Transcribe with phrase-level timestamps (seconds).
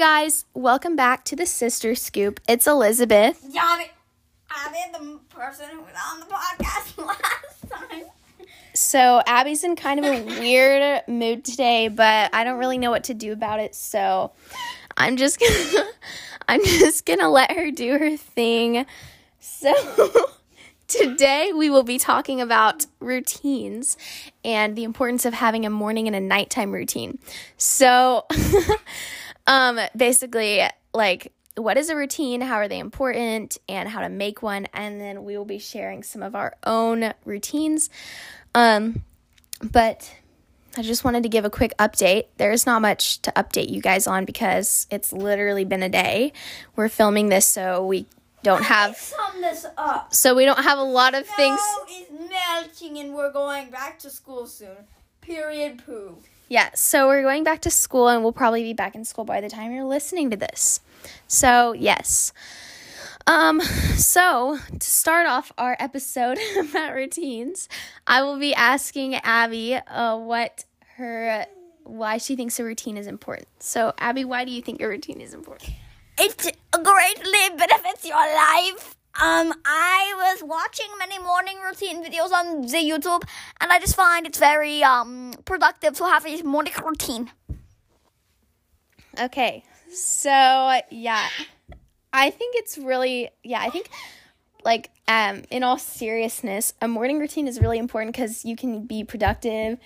[0.00, 2.40] guys, welcome back to the Sister Scoop.
[2.48, 3.44] It's Elizabeth.
[3.50, 3.88] Yeah, I mean,
[4.48, 8.04] I mean the person who was on the podcast last time.
[8.72, 13.04] So, Abby's in kind of a weird mood today, but I don't really know what
[13.04, 13.74] to do about it.
[13.74, 14.32] So,
[14.96, 15.84] I'm just gonna
[16.48, 18.86] I'm just going to let her do her thing.
[19.38, 19.74] So,
[20.88, 23.98] today we will be talking about routines
[24.46, 27.18] and the importance of having a morning and a nighttime routine.
[27.58, 28.24] So,
[29.50, 30.62] um basically
[30.94, 34.66] like what is a routine, how are they important, and how to make one.
[34.72, 37.90] And then we will be sharing some of our own routines.
[38.54, 39.02] Um,
[39.62, 40.14] but
[40.76, 42.26] I just wanted to give a quick update.
[42.36, 46.32] There's not much to update you guys on because it's literally been a day.
[46.76, 48.06] We're filming this, so we
[48.42, 48.96] don't have.
[48.96, 50.14] Sum this up.
[50.14, 51.60] So we don't have a lot of things.
[51.60, 54.86] Snow is melting and we're going back to school soon.
[55.20, 55.82] Period.
[55.84, 56.18] Poo.
[56.50, 59.40] Yeah, so we're going back to school and we'll probably be back in school by
[59.40, 60.80] the time you're listening to this.
[61.28, 62.32] So, yes.
[63.28, 67.68] Um, so to start off our episode about routines,
[68.04, 70.64] I will be asking Abby uh, what
[70.96, 71.46] her
[71.84, 73.46] why she thinks a routine is important.
[73.60, 75.70] So, Abby, why do you think a routine is important?
[76.18, 78.96] It greatly benefits your life.
[79.18, 83.22] Um, I was watching many morning routine videos on the YouTube,
[83.60, 87.30] and I just find it's very um productive to have a morning routine.
[89.20, 91.28] Okay, so yeah,
[92.12, 93.60] I think it's really yeah.
[93.60, 93.88] I think
[94.64, 99.02] like um in all seriousness, a morning routine is really important because you can be
[99.02, 99.78] productive,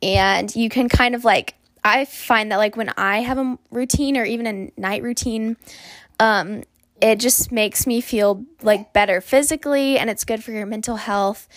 [0.00, 4.16] and you can kind of like I find that like when I have a routine
[4.16, 5.56] or even a night routine,
[6.20, 6.62] um,
[7.00, 11.48] it just makes me feel like better physically, and it's good for your mental health,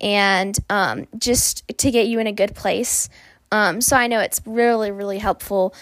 [0.00, 3.08] and um, just to get you in a good place.
[3.52, 5.74] Um, so I know it's really really helpful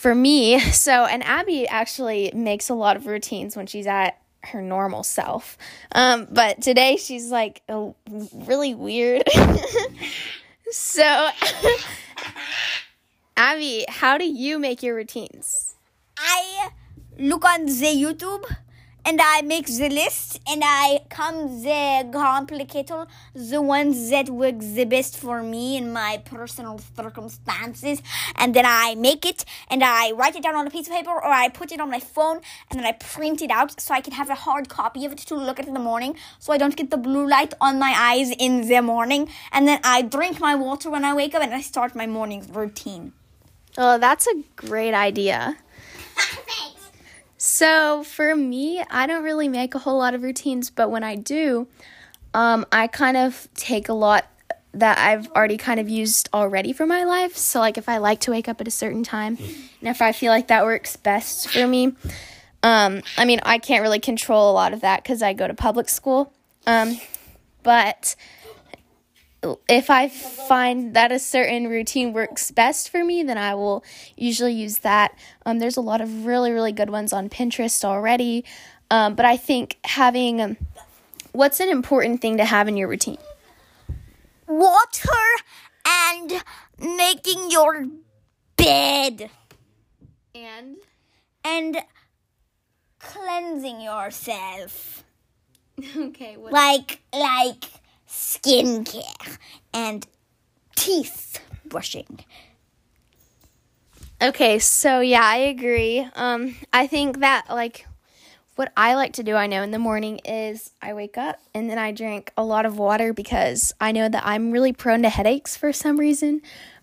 [0.00, 0.60] for me.
[0.72, 5.58] So, and Abby actually makes a lot of routines when she's at her normal self.
[5.92, 7.92] Um, but today she's like a,
[8.32, 9.24] really weird.
[10.70, 11.28] so,
[13.36, 15.74] Abby, how do you make your routines?
[16.16, 16.70] I
[17.18, 18.44] look on the YouTube
[19.04, 24.84] and I make the list and I come the complicated, the ones that work the
[24.84, 28.02] best for me in my personal circumstances,
[28.36, 31.10] and then I make it and I write it down on a piece of paper
[31.10, 32.40] or I put it on my phone
[32.70, 35.18] and then I print it out so I can have a hard copy of it
[35.18, 37.94] to look at in the morning so I don't get the blue light on my
[37.96, 41.54] eyes in the morning, and then I drink my water when I wake up and
[41.54, 43.12] I start my morning routine.
[43.78, 45.56] Oh, that's a great idea.
[47.42, 51.16] So for me, I don't really make a whole lot of routines, but when I
[51.16, 51.68] do,
[52.34, 54.26] um, I kind of take a lot
[54.74, 57.38] that I've already kind of used already for my life.
[57.38, 60.12] So like if I like to wake up at a certain time, and if I
[60.12, 61.94] feel like that works best for me,
[62.62, 65.54] um, I mean I can't really control a lot of that because I go to
[65.54, 66.34] public school.
[66.66, 67.00] Um,
[67.62, 68.16] but
[69.68, 73.82] if I find that a certain routine works best for me, then I will
[74.16, 75.16] usually use that.
[75.46, 78.44] Um, there's a lot of really, really good ones on Pinterest already.
[78.90, 80.56] Um, but I think having um,
[81.32, 83.18] what's an important thing to have in your routine?
[84.46, 85.08] Water
[85.86, 86.42] and
[86.78, 87.86] making your
[88.56, 89.30] bed
[90.34, 90.76] And
[91.44, 91.78] and
[92.98, 95.04] cleansing yourself.
[95.96, 96.52] okay, what?
[96.52, 97.64] like like
[98.10, 99.38] skincare
[99.72, 100.06] and
[100.76, 102.24] teeth brushing.
[104.20, 106.06] Okay, so yeah, I agree.
[106.14, 107.86] Um, I think that like
[108.56, 111.70] what I like to do, I know in the morning is I wake up and
[111.70, 115.08] then I drink a lot of water because I know that I'm really prone to
[115.08, 116.42] headaches for some reason.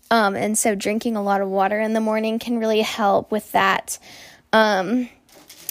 [0.10, 3.52] Um, and so drinking a lot of water in the morning can really help with
[3.52, 4.00] that.
[4.52, 5.10] Um,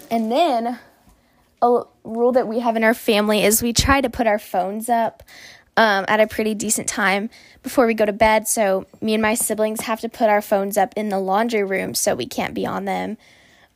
[0.08, 0.78] and then
[1.62, 4.88] a rule that we have in our family is we try to put our phones
[4.88, 5.22] up
[5.76, 7.28] um, at a pretty decent time
[7.62, 8.48] before we go to bed.
[8.48, 11.94] So me and my siblings have to put our phones up in the laundry room
[11.94, 13.18] so we can't be on them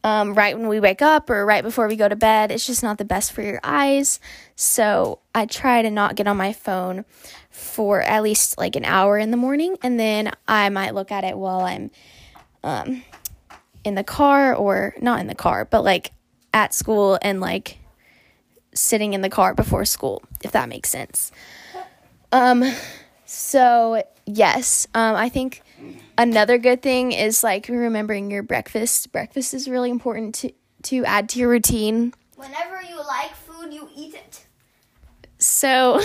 [0.03, 2.51] um, right when we wake up or right before we go to bed.
[2.51, 4.21] It's just not the best for your eyes.
[4.57, 7.05] So I try to not get on my phone
[7.51, 11.25] for at least like an hour in the morning, and then I might look at
[11.25, 11.91] it while I'm
[12.63, 13.03] um,
[13.85, 16.13] in the car or not in the car, but like
[16.55, 17.80] at school and like
[18.81, 21.33] sitting in the car before school, if that makes sense.
[22.33, 22.65] Um,
[23.27, 25.63] so yes, um, I think
[26.19, 29.13] another good thing is like remembering your breakfast.
[29.13, 30.53] Breakfast is really important to
[30.85, 32.15] to add to your routine.
[32.37, 34.47] Whenever you like food, you eat it.
[35.39, 36.01] So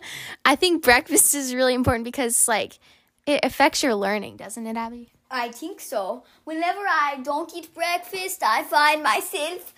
[0.44, 2.78] I think breakfast is really important because like
[3.26, 5.12] it affects your learning, doesn't it, Abby?
[5.30, 6.24] I think so.
[6.44, 9.72] Whenever I don't eat breakfast, I find myself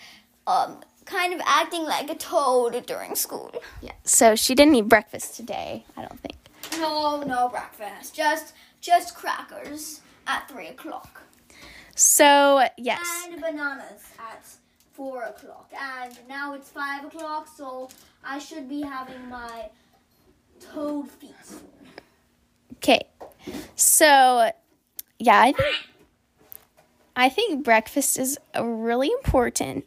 [0.46, 0.80] um,
[1.12, 3.54] kind of acting like a toad during school.
[3.80, 3.92] Yeah.
[4.04, 6.36] So she didn't eat breakfast today, I don't think.
[6.80, 8.14] No, no breakfast.
[8.14, 11.22] Just just crackers at three o'clock.
[11.94, 13.06] So, yes.
[13.26, 14.44] And bananas at
[14.92, 15.70] four o'clock.
[15.78, 17.90] And now it's five o'clock, so
[18.24, 19.68] I should be having my
[20.60, 21.60] toad feet soon.
[22.76, 23.02] Okay.
[23.76, 24.50] So,
[25.18, 25.76] yeah, I think
[27.14, 29.84] I think breakfast is really important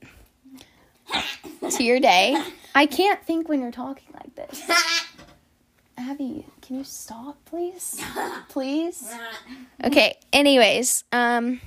[1.71, 2.41] to your day.
[2.73, 4.69] I can't think when you're talking like this.
[5.97, 8.01] Abby, can you stop, please?
[8.49, 9.13] Please?
[9.83, 11.61] Okay, anyways, um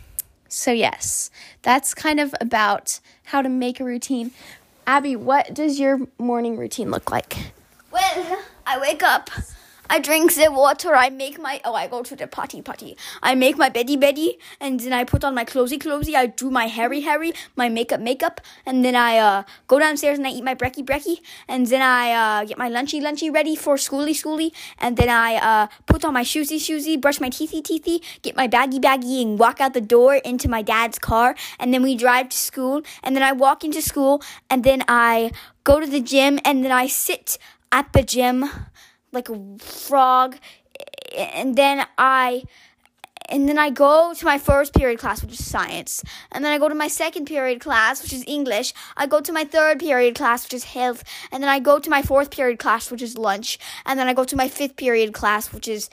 [0.48, 1.30] so yes,
[1.62, 4.30] that's kind of about how to make a routine.
[4.86, 7.36] Abby, what does your morning routine look like?
[7.90, 9.30] Well, I wake up,
[9.90, 12.94] I drink the water, I make my oh I go to the potty potty.
[13.22, 16.50] I make my beddy beddy and then I put on my clothy clothy, I do
[16.50, 20.44] my hairy hairy, my makeup makeup, and then I uh go downstairs and I eat
[20.44, 24.52] my brecky brecky, and then I uh get my lunchy lunchy ready for schooly schooly,
[24.78, 28.46] and then I uh put on my shoesy shoesy, brush my teethy teethy, get my
[28.46, 32.28] baggy baggy and walk out the door into my dad's car, and then we drive
[32.28, 35.32] to school, and then I walk into school, and then I
[35.64, 37.38] go to the gym, and then I sit
[37.72, 38.50] at the gym
[39.12, 40.36] like a frog
[41.16, 42.44] and then I
[43.30, 46.02] and then I go to my first period class, which is science.
[46.32, 48.72] And then I go to my second period class, which is English.
[48.96, 51.04] I go to my third period class, which is health.
[51.30, 53.58] And then I go to my fourth period class, which is lunch.
[53.84, 55.90] And then I go to my fifth period class, which is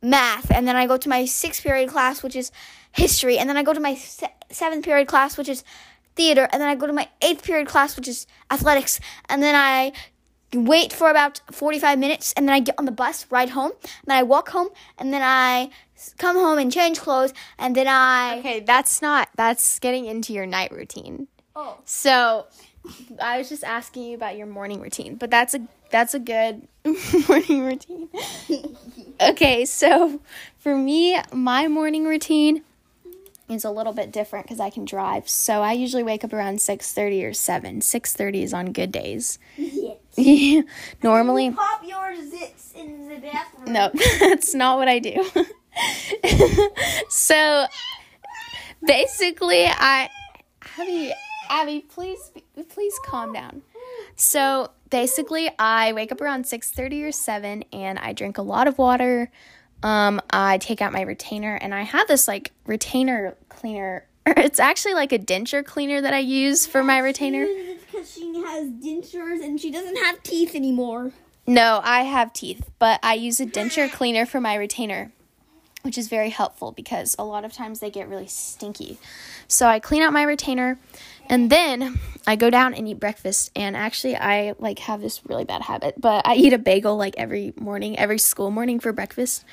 [0.00, 0.50] math.
[0.50, 2.50] And then I go to my sixth period class, which is
[2.92, 3.36] history.
[3.36, 5.64] And then I go to my se- seventh period class, which is
[6.16, 6.48] theater.
[6.50, 8.98] And then I go to my eighth period class, which is athletics.
[9.28, 9.92] And then I
[10.54, 14.06] wait for about 45 minutes and then I get on the bus, ride home, and
[14.06, 14.68] then I walk home,
[14.98, 15.70] and then I
[16.16, 18.38] come home and change clothes, and then I.
[18.38, 21.28] Okay, that's not that's getting into your night routine.
[21.54, 21.78] Oh.
[21.84, 22.46] So,
[23.20, 26.68] I was just asking you about your morning routine, but that's a that's a good
[27.28, 28.08] morning routine.
[29.20, 30.20] okay, so
[30.58, 32.62] for me, my morning routine
[33.48, 35.28] is a little bit different because I can drive.
[35.28, 37.80] So I usually wake up around six thirty or seven.
[37.80, 39.38] Six thirty is on good days.
[41.02, 43.72] Normally, Pop your zits in the bathroom.
[43.72, 45.24] no, that's not what I do.
[47.08, 47.66] so
[48.84, 50.08] basically, I
[50.78, 51.12] Abby,
[51.50, 52.32] Abby, please,
[52.68, 53.62] please calm down.
[54.16, 58.66] So basically, I wake up around six thirty or seven, and I drink a lot
[58.66, 59.30] of water.
[59.84, 64.04] Um, I take out my retainer, and I have this like retainer cleaner.
[64.26, 67.46] It's actually like a denture cleaner that I use for my retainer.
[68.14, 71.12] Because she has dentures and she doesn't have teeth anymore.
[71.46, 75.12] No, I have teeth, but I use a denture cleaner for my retainer,
[75.82, 78.98] which is very helpful because a lot of times they get really stinky.
[79.46, 80.78] So I clean out my retainer
[81.28, 83.50] and then I go down and eat breakfast.
[83.56, 87.14] And actually, I like have this really bad habit, but I eat a bagel like
[87.16, 89.44] every morning, every school morning for breakfast.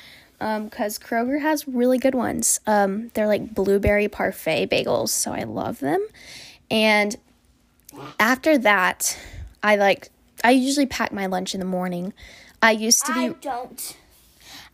[0.41, 2.59] Um, cause Kroger has really good ones.
[2.67, 6.05] Um, they're like blueberry parfait bagels, so I love them.
[6.69, 7.15] And
[8.19, 9.17] after that,
[9.63, 10.09] I like
[10.43, 12.13] I usually pack my lunch in the morning.
[12.61, 13.97] I used to be I don't.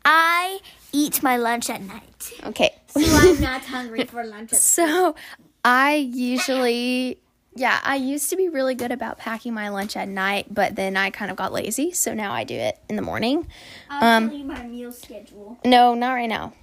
[0.04, 0.60] I
[0.92, 2.34] eat my lunch at night.
[2.46, 2.76] okay.
[2.88, 4.54] So I'm not hungry for lunch.
[4.54, 5.16] At- So
[5.64, 7.20] I usually
[7.54, 10.96] yeah, I used to be really good about packing my lunch at night, but then
[10.96, 13.46] I kind of got lazy, so now I do it in the morning.
[13.90, 15.58] I'll Um, tell you my meal schedule.
[15.66, 16.54] No, not right now.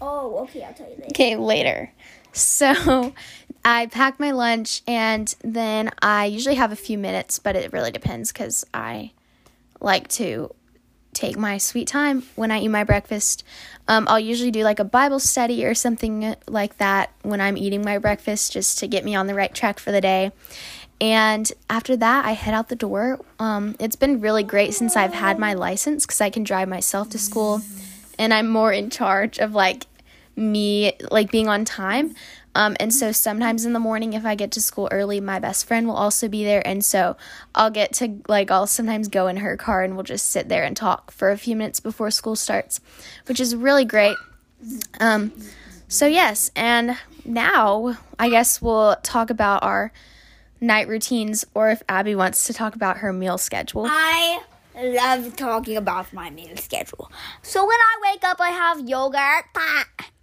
[0.00, 1.06] Oh, okay, I'll tell you later.
[1.10, 1.92] Okay, later.
[2.32, 3.14] So
[3.64, 7.90] I pack my lunch and then I usually have a few minutes, but it really
[7.90, 9.12] depends because I
[9.80, 10.54] like to
[11.14, 13.44] take my sweet time when I eat my breakfast.
[13.86, 17.84] Um, I'll usually do like a Bible study or something like that when I'm eating
[17.84, 20.32] my breakfast just to get me on the right track for the day.
[21.00, 23.20] And after that, I head out the door.
[23.38, 27.10] Um, it's been really great since I've had my license because I can drive myself
[27.10, 27.60] to school
[28.18, 29.86] and I'm more in charge of like
[30.36, 32.14] me like being on time.
[32.54, 35.66] Um, and so sometimes in the morning, if I get to school early, my best
[35.66, 36.66] friend will also be there.
[36.66, 37.16] And so
[37.54, 40.64] I'll get to like, I'll sometimes go in her car and we'll just sit there
[40.64, 42.80] and talk for a few minutes before school starts,
[43.26, 44.16] which is really great.
[45.00, 45.32] Um,
[45.88, 46.50] so, yes.
[46.54, 49.92] And now I guess we'll talk about our
[50.60, 53.86] night routines or if Abby wants to talk about her meal schedule.
[53.88, 54.42] I
[54.82, 57.10] love talking about my meal schedule.
[57.42, 59.46] So when I wake up, I have yogurt.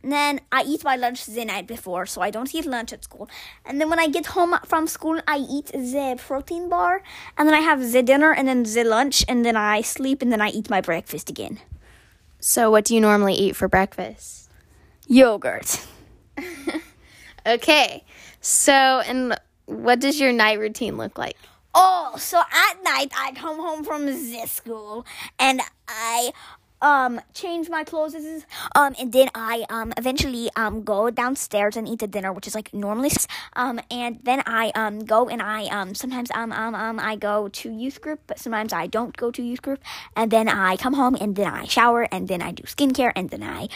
[0.02, 3.04] And then I eat my lunch the night before, so I don't eat lunch at
[3.04, 3.30] school.
[3.66, 7.04] And then when I get home from school, I eat the protein bar.
[7.38, 9.26] And then I have the dinner and then the lunch.
[9.28, 11.60] And then I sleep and then I eat my breakfast again.
[12.40, 14.50] So, what do you normally eat for breakfast?
[15.08, 15.86] Yogurt.
[17.46, 18.04] Okay.
[18.42, 21.38] So, and what does your night routine look like?
[21.82, 25.06] Oh, so at night I come home from this school
[25.40, 26.34] and I
[26.82, 28.16] um change my clothes
[28.74, 32.56] um and then I um eventually um go downstairs and eat the dinner which is
[32.56, 33.12] like normally
[33.58, 37.48] um and then I um go and I um sometimes um um um I go
[37.50, 39.80] to youth group but sometimes I don't go to youth group
[40.16, 43.30] and then I come home and then I shower and then I do skincare and
[43.30, 43.68] then I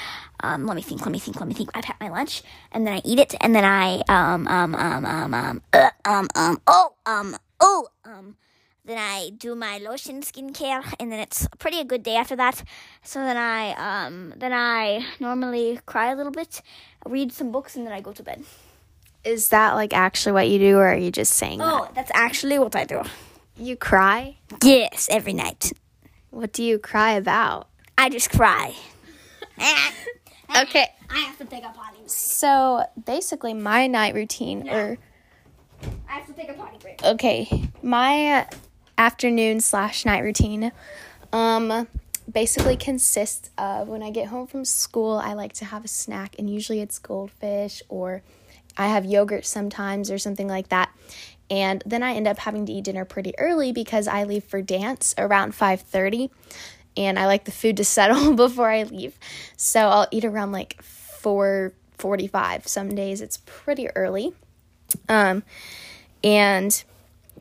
[0.42, 1.70] um let me think let me think let me think.
[1.74, 2.42] I pack my lunch
[2.72, 6.28] and then I eat it and then I um um um um um uh, um
[6.36, 8.36] um oh um oh um
[8.86, 12.64] then I do my lotion skincare, and then it's pretty a good day after that.
[13.02, 16.62] So then I um then I normally cry a little bit,
[17.06, 18.44] read some books, and then I go to bed.
[19.24, 22.60] Is that like actually what you do, or are you just saying Oh, that's actually
[22.60, 23.02] what I do.
[23.58, 24.38] You cry?
[24.62, 25.72] Yes, every night.
[26.30, 27.70] What do you cry about?
[27.98, 28.76] I just cry.
[30.62, 30.86] Okay.
[31.10, 31.98] I have to take a potty.
[32.06, 34.98] So basically, my night routine, or
[36.14, 37.04] Have to take a potty break.
[37.04, 38.48] okay, my
[39.00, 40.72] afternoon slash night routine,
[41.32, 41.88] um,
[42.32, 46.36] basically consists of when I get home from school, I like to have a snack,
[46.38, 48.22] and usually it's goldfish or
[48.78, 50.92] I have yogurt sometimes or something like that.
[51.50, 54.62] And then I end up having to eat dinner pretty early because I leave for
[54.62, 56.30] dance around 5:30
[56.96, 59.18] and I like the food to settle before I leave.
[59.58, 62.68] So I'll eat around like 4:45.
[62.68, 64.34] Some days it's pretty early.
[65.10, 65.42] Um
[66.24, 66.84] and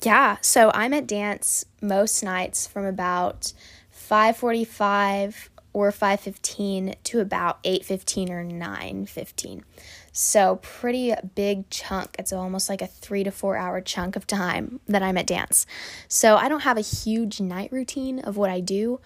[0.02, 3.52] yeah, so I'm at dance most nights from about
[3.90, 9.64] 5:45 or 5:15 to about 8:15 or 9:15.
[10.12, 12.16] So pretty big chunk.
[12.18, 15.66] It's almost like a 3 to 4 hour chunk of time that I'm at dance.
[16.08, 19.00] So I don't have a huge night routine of what I do.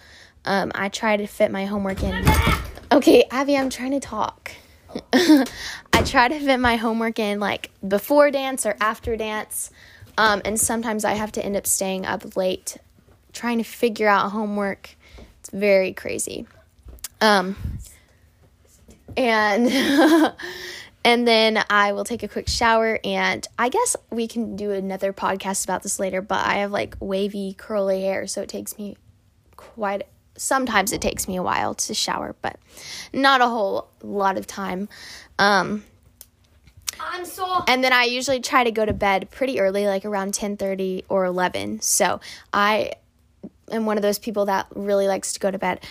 [0.44, 2.24] Um, I try to fit my homework in.
[2.90, 4.52] Okay, Abby, I'm trying to talk.
[5.12, 9.70] I try to fit my homework in like before dance or after dance.
[10.18, 12.78] Um, and sometimes I have to end up staying up late
[13.36, 14.96] trying to figure out homework.
[15.40, 16.46] It's very crazy.
[17.20, 17.56] Um,
[19.16, 19.68] and
[21.04, 25.12] and then I will take a quick shower and I guess we can do another
[25.12, 28.96] podcast about this later, but I have like wavy curly hair, so it takes me
[29.56, 30.06] quite
[30.36, 32.58] sometimes it takes me a while to shower, but
[33.12, 34.88] not a whole lot of time.
[35.38, 35.84] Um,
[37.00, 40.32] I'm so and then I usually try to go to bed pretty early, like around
[40.34, 41.80] 10:30 or 11.
[41.82, 42.20] So
[42.52, 42.92] I
[43.70, 45.84] am one of those people that really likes to go to bed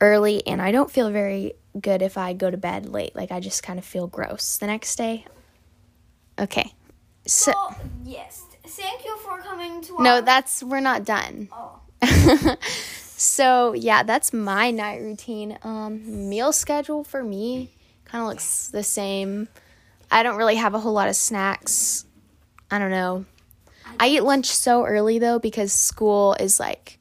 [0.00, 3.14] early, and I don't feel very good if I go to bed late.
[3.16, 5.24] Like I just kind of feel gross the next day.
[6.38, 6.72] Okay,
[7.26, 8.44] so Oh, yes.
[8.64, 11.48] Thank you for coming to our no, our- that's we're not done.
[11.52, 11.80] Oh.
[13.20, 15.58] so yeah, that's my night routine.
[15.62, 17.70] Um, meal schedule for me
[18.06, 19.48] kind of looks the same.
[20.10, 22.06] I don't really have a whole lot of snacks.
[22.70, 23.26] I don't know.
[23.98, 26.98] I eat lunch so early though because school is like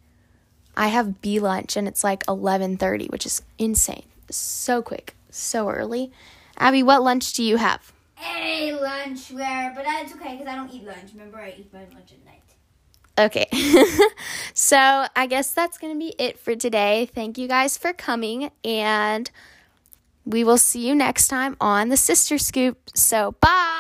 [0.76, 4.04] I have B lunch and it's like 11:30, which is insane.
[4.30, 6.12] So quick, so early.
[6.58, 7.94] Abby, what lunch do you have?
[8.22, 11.14] A lunch where, but that's okay because I don't eat lunch.
[11.14, 12.49] Remember, I eat my lunch at night.
[13.20, 13.48] Okay.
[14.54, 14.78] so,
[15.14, 17.10] I guess that's going to be it for today.
[17.14, 19.30] Thank you guys for coming and
[20.26, 22.78] we will see you next time on the Sister Scoop.
[22.96, 23.79] So, bye.